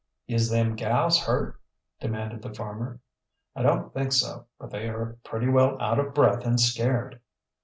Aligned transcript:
"Is 0.27 0.49
them 0.49 0.75
gals 0.75 1.19
hurt?" 1.25 1.61
demanded 1.99 2.41
the 2.41 2.51
farmer. 2.55 3.01
"I 3.55 3.61
don't 3.61 3.93
think 3.93 4.13
so. 4.13 4.47
But 4.57 4.71
they 4.71 4.89
are 4.89 5.19
pretty 5.23 5.47
well 5.47 5.79
out 5.79 5.99
of 5.99 6.15
breath 6.15 6.43
and 6.43 6.59
scared." 6.59 7.19